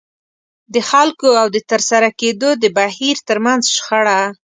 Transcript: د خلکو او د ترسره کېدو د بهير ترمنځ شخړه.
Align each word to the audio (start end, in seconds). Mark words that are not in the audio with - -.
د 0.73 0.75
خلکو 0.89 1.29
او 1.41 1.47
د 1.55 1.57
ترسره 1.71 2.09
کېدو 2.21 2.49
د 2.63 2.65
بهير 2.77 3.17
ترمنځ 3.27 3.63
شخړه. 3.75 4.19